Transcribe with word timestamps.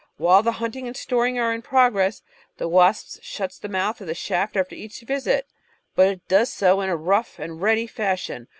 While 0.17 0.41
the 0.41 0.53
hunting 0.53 0.87
and 0.87 0.97
storing 0.97 1.37
are 1.37 1.53
in 1.53 1.61
progress, 1.61 2.23
the 2.57 2.67
wasp 2.67 3.19
shuts 3.21 3.59
the 3.59 3.69
mouth 3.69 4.01
of 4.01 4.07
the 4.07 4.15
shaft 4.15 4.57
after 4.57 4.73
each 4.73 5.01
visit, 5.01 5.45
but 5.93 6.27
does 6.27 6.51
so 6.51 6.81
in 6.81 6.89
a 6.89 6.97
rough 6.97 7.37
and 7.37 7.61
ready 7.61 7.85
fashion. 7.85 8.47